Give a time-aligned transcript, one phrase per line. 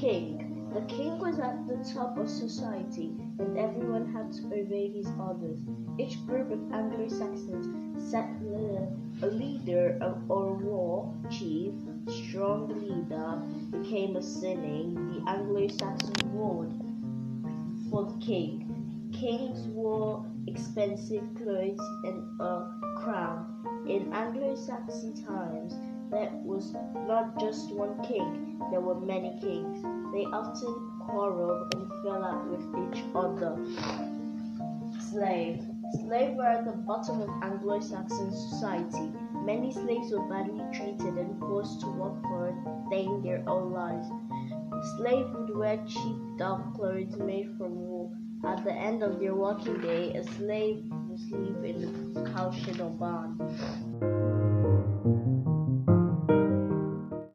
[0.00, 0.70] king.
[0.72, 5.60] The king was at the top of society, and everyone had to obey his orders.
[5.98, 8.30] Each group of Anglo-Saxons set
[9.22, 11.74] a leader or war chief.
[12.08, 14.94] Strong leader became a cyning.
[15.12, 16.72] The Anglo-Saxon ward
[17.90, 19.10] for the king.
[19.12, 23.84] Kings wore expensive clothes and a crown.
[23.86, 25.99] In Anglo-Saxon times, there was
[27.10, 29.82] not just one king, there were many kings.
[30.14, 30.72] They often
[31.06, 33.58] quarreled and fell out with each other.
[35.10, 35.60] Slave.
[36.02, 39.10] Slaves were at the bottom of Anglo-Saxon society.
[39.44, 42.54] Many slaves were badly treated and forced to work for
[42.92, 44.06] day their own lives.
[44.96, 48.14] Slaves would wear cheap dark clothes made from wool.
[48.46, 52.90] At the end of their working day, a slave would sleep in a cowshed or
[52.90, 53.36] barn.